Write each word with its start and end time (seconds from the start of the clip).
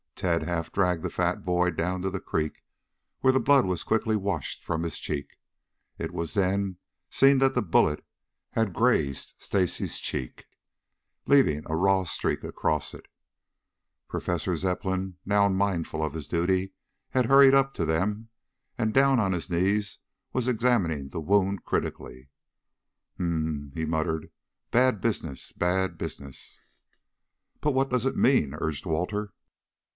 Tad 0.15 0.43
half 0.43 0.71
dragged 0.71 1.01
the 1.03 1.09
fat 1.09 1.45
boy 1.45 1.71
down 1.71 2.03
to 2.03 2.09
the 2.09 2.19
creek 2.19 2.63
where 3.21 3.33
the 3.33 3.39
blood 3.39 3.65
was 3.65 3.83
quickly 3.83 4.15
washed 4.15 4.63
from 4.63 4.83
his 4.83 4.99
cheek. 4.99 5.39
It 5.97 6.11
was 6.11 6.35
then 6.35 6.77
seen 7.09 7.37
that 7.39 7.57
a 7.57 7.61
bullet 7.61 8.03
had 8.51 8.73
grazed 8.73 9.33
Stacy's 9.39 9.99
cheek, 9.99 10.45
leaving 11.25 11.63
a 11.67 11.75
raw 11.75 12.03
streak 12.03 12.43
across 12.43 12.93
it. 12.93 13.07
Professor 14.07 14.55
Zepplin, 14.55 15.17
now 15.25 15.49
mindful 15.49 16.03
of 16.03 16.13
his 16.13 16.27
duty, 16.27 16.73
had 17.09 17.25
hurried 17.25 17.53
up 17.55 17.73
to 17.75 17.85
them, 17.85 18.29
and 18.77 18.93
down 18.93 19.19
on 19.19 19.33
his 19.33 19.49
knees 19.49 19.99
was 20.33 20.47
examining 20.47 21.09
the 21.09 21.21
wound 21.21 21.63
critically. 21.63 22.29
"Hm 23.17 23.23
m 23.25 23.47
m!" 23.47 23.71
he 23.73 23.85
muttered. 23.85 24.31
"Bad 24.69 24.99
business, 25.01 25.51
bad 25.51 25.97
business!" 25.97 26.59
"But 27.59 27.73
what 27.73 27.89
does 27.89 28.05
it 28.07 28.15
mean?" 28.15 28.55
urged 28.55 28.85
Walter. 28.85 29.33